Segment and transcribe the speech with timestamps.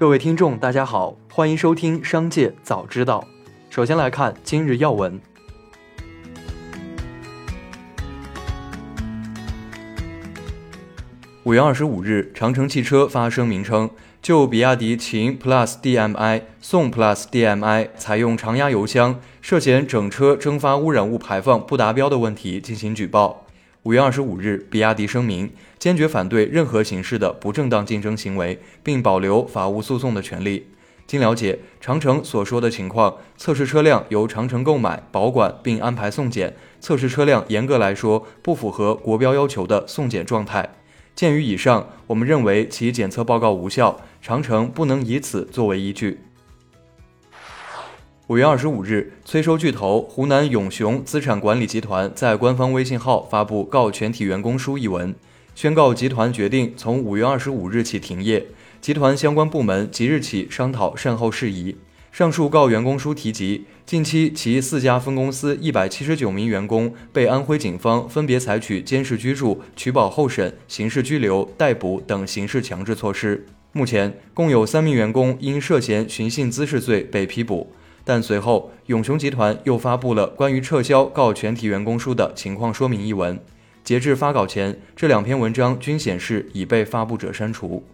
[0.00, 3.22] 各位听众，大家好，欢迎收听《商界早知道》。
[3.68, 5.20] 首先来看今日要闻。
[11.42, 13.90] 五月二十五日，长城汽车发声明称，
[14.22, 23.44] 就比亚迪秦 PLUS DM-i、宋 PLUS DM-i 采用常压油箱，涉嫌整车蒸发污染物排放不达标的问题进行举报。
[23.82, 30.68] 五月二十五日，比亚迪声明坚决反对任何形式的不正当竞争行为，并保留法务诉讼的权利。
[31.06, 40.76] 经了解，长城所说的情况，测试车辆由长城购买、保管并安排送检，测试车辆严格来说不符合国标要求的送检状态。
[41.16, 46.20] 鉴于以上，我们认为其检测报告无效，长城不能以此作为依据。
[48.26, 55.12] 五月二十五日，催收巨头湖南永雄资产管理集团在官方微信号发布告全体员工书一文，
[55.54, 58.46] 宣告集团决定从五月二十五日起停业，
[58.80, 61.76] 集团相关部门即日起商讨善后事宜。
[62.12, 73.46] 上述告员工书提及，近期其四家分公司一百七十九名员工被安徽警方分别采取监视居住、取保候审、刑事拘留、逮捕等刑事强制措施。
[73.72, 77.72] 目前，共有三名员工因涉嫌寻衅滋事罪被批捕。
[78.02, 83.38] 但随后，永雄集团又发布了关于撤销告全体员工书的情况说明一文。
[83.82, 87.84] 截至发稿前，这两篇文章均显示已被发布者删除。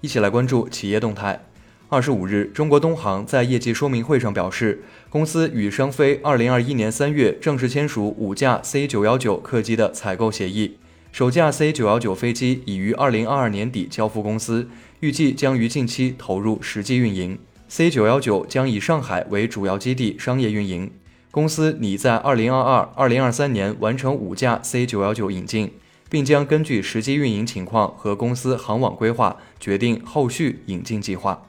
[0.00, 1.44] 一起来关注企业动态。
[1.88, 10.76] 二十五日，中国东航在业绩说明会上表示，公司与商飞二零二一年三月正式签署五架 C 九幺九客机的采购协议，
[11.10, 14.68] 首架 C 九幺九飞机已于二零二二年底交付公司，
[15.00, 17.38] 预计将于近期投入实际运营。
[17.68, 20.90] C 九幺九将以上海为主要基地商业运营，
[21.38, 25.70] 公司拟在二零二二、二零二三年完成五架 C 九幺九引进，
[26.10, 31.44] 并将根据实际运营情况和公司航网规划决定后续引进计划。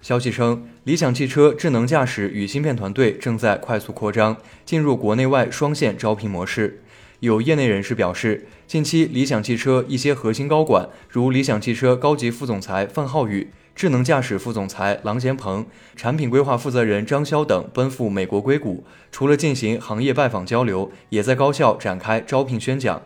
[0.00, 6.82] 消息称，理想汽车智能驾驶与芯片团队正在快速扩张，进入国内外双线招聘模式。
[7.20, 13.50] 有业内人士表示，近期理想汽车一些核心高管，如理想汽车高级副总裁范浩宇。
[13.74, 23.02] 智能驾驶副总裁郎咸鹏、产品规划负责人张潇等奔赴美国硅谷，除了进行行业拜访交流，也在高校展开招聘宣讲。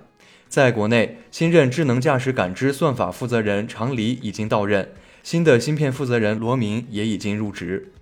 [0.48, 4.92] 在国内，新任智能驾驶感知算法负责人常黎已经到任，
[5.22, 7.92] 新的芯片负责人罗明也已经入职。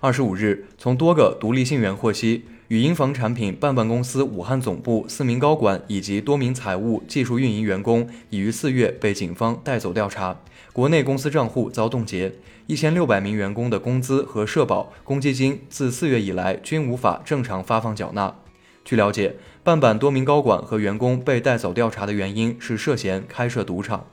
[0.00, 2.44] 二十五日，从多个独立信源获悉。
[2.68, 10.38] 语音房产品办办公司武汉总部四名高管以及多名财务、技术运营员工已于四月被警方带走调查，
[10.74, 12.30] 国内公司账户遭冻结，
[12.66, 18.34] 一千六百名员工的工资和社保、公积金自四月以来均无法正常发放缴纳。
[18.84, 24.04] 据了解，办办多名高管和员工被带走调查的原因是涉嫌开设赌场。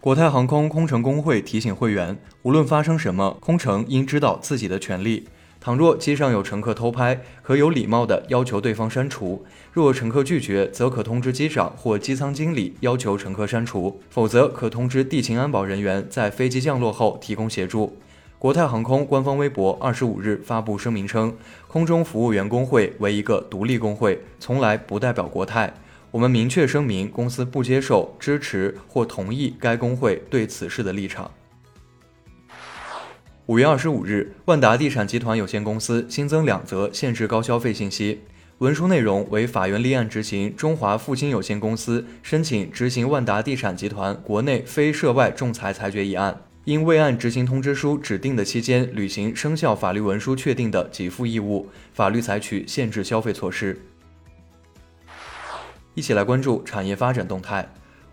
[0.00, 5.28] 国泰航空空乘工会提醒会员，无论发生什么，空乘应知道自己的权利。
[5.60, 9.42] 倘若机上有乘客偷拍，可有礼貌地要求对方删除；
[9.72, 17.98] 若乘客拒绝，则可通知机长或机舱经理要求乘客删除，否则可通知地勤安保人员在飞机降落后提供协助。
[18.38, 21.36] 国泰航空官方微博二十五日发布声明称，
[21.66, 25.74] 空中服务员工会为一个独立工会，从来不代表国泰。
[26.12, 31.32] 我们明确声明，公司不接受、支持或同意该工会对此事的立场。
[33.48, 38.20] 五月二十五日，万达地产集团有限公司新增两则限制高消费信息，
[38.58, 53.80] 文书内容为法院立案执行中华复兴有限公司申请执行万达地产集团国内非涉外仲裁裁决一案，因未按执行通知书指定的期间履行生效法律文书确定的给付义务，法律采取限制消费措施。
[55.94, 57.66] 一起来关注产业发展动态。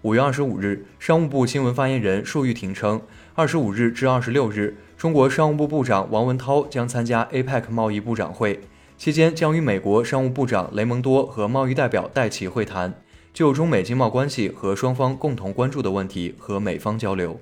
[0.05, 3.01] 五月二十五日，商务部新闻发言人束玉婷称，
[3.33, 4.77] 二十五日至二十六日。
[4.95, 8.59] 中国商务部部长王文涛将参加 APEC 贸易部长会，
[8.99, 12.93] 期间将与美国商务部长雷蒙多和贸易代表戴奇会谈，
[13.33, 17.39] 就中美经贸关系和双方共同关注的问题和美方交流。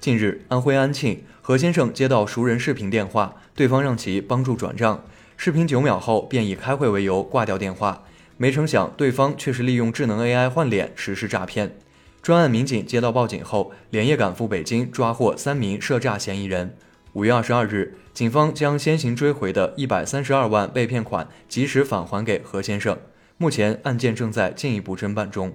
[0.00, 5.04] 近日，安徽安庆何先生接到熟人视频电话，对方让其帮助转账，
[5.36, 8.04] 视频九秒后便以开会为由挂掉电话，
[8.38, 11.76] 没成想对方却是利用智能 AI 换脸实施诈骗。
[12.22, 16.76] 专案民警接到报警后，连夜赶赴北京，抓获三名涉诈嫌疑人。
[17.14, 22.96] 五月二十二日，警方将先行追回的一百三十二万被骗款及时返还给何先生。
[23.36, 25.52] 目前案件正在进一步侦办中。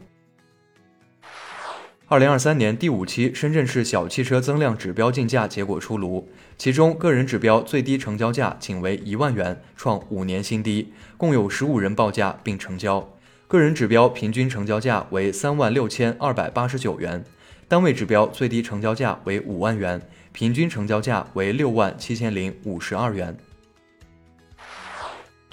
[2.13, 6.29] 二零二三年第五期深圳市小汽车增量指标竞价结果出炉，
[6.59, 13.09] 其中个人指标最低成交价仅为一万元，创五年新低，共有十五人报价并成交。
[13.47, 17.23] 个人指标平均成交价为三万六千二百八十九元，
[17.67, 19.99] 单位指标最低成交价为五万元，
[20.31, 23.35] 平均成交价为六万七千零五十二元。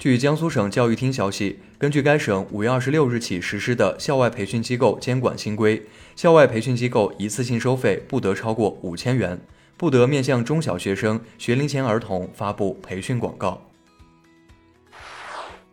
[0.01, 9.39] 据江苏省教育厅消息，根据该省五月二十六日起实施的校外培训机构监管新规，校外培训机构一次性收费不得超过五千元，
[9.77, 13.61] 不得面向中小学生、学龄前儿童发布培训广告。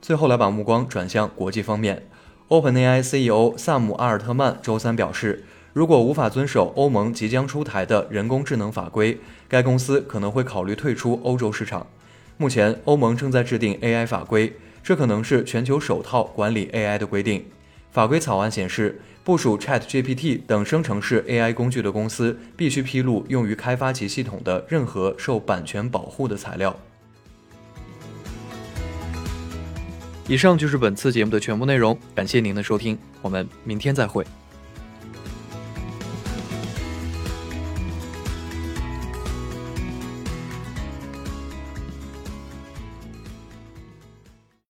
[0.03, 2.07] 最后来把目光转向国际方面
[2.49, 11.87] ，OpenAI CEO 萨姆·阿尔特曼周三表示，如果无法遵守欧盟即将出台的人工智能法规，该公司可能会考虑退出欧洲市场。
[12.41, 17.45] 目前，欧盟正在制定 AI 法规，这可能是全球首套管理 AI 的规定。
[17.91, 26.79] 法规草案显示，部署 ChatGPT 等生成式 AI 工具的公司必须披露用于开发其系统的任何受版权保护的材料。
[30.29, 34.25] 以上就是本次节目的全部内容，感谢您的收听，我们明天再会。